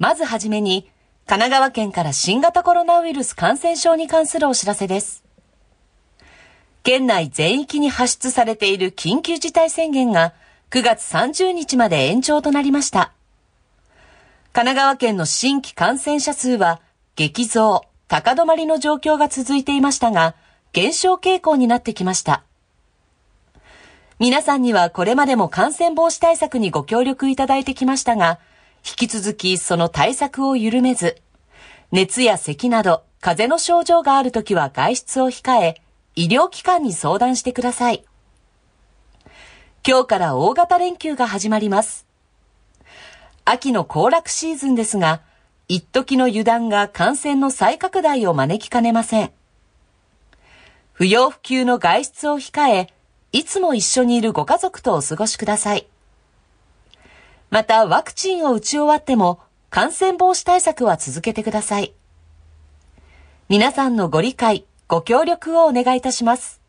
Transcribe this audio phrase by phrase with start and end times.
[0.00, 0.90] まずはじめに、
[1.26, 5.22] 神奈川県から新型コロナウイルス感染症に関するお知らせです。
[6.82, 10.32] 県内全域に発出されている緊急事態宣言が
[10.70, 13.12] 9月30日まで延長となりました。
[14.54, 16.80] 神奈川県の新規感染者数は
[17.14, 20.34] 激増、高止まりの状況が続いていましたが、
[20.72, 22.42] 減少傾向になってきました。
[24.18, 28.38] 皆さんにはこれまでも感染防止対策にご協力いただいてきましたが、
[28.86, 31.16] 引き続きその対策を緩めず、
[31.92, 35.80] 熱や咳など風邪の症状があるときは外出を控え、
[36.16, 38.04] 医療機関に相談してください。
[39.86, 42.06] 今日から大型連休が始まります。
[43.44, 45.22] 秋の行楽シーズンですが、
[45.68, 49.32] 一時の油断が感染の再拡大を招きかねません。
[50.92, 52.88] 不要不急の外出を控え、
[53.32, 55.86] いつも一緒にいるご家族とお過ごしください。
[57.50, 59.40] また、ワクチンを打ち終わっても、
[59.70, 61.94] 感染防止対策は続けてください。
[63.48, 66.59] 皆さんのご理解、ご協力をお願いいたします。